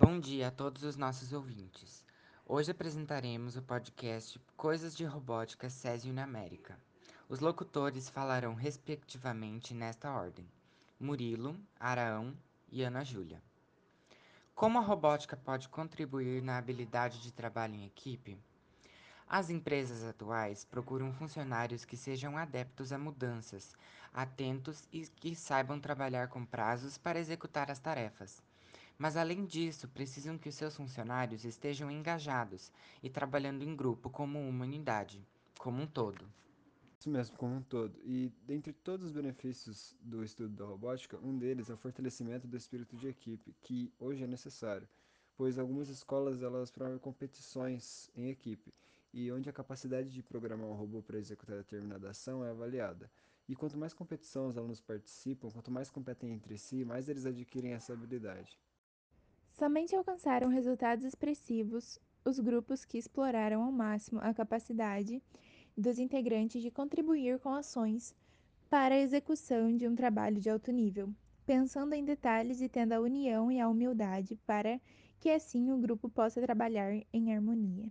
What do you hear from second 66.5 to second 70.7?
de contribuir com ações para a execução de um trabalho de alto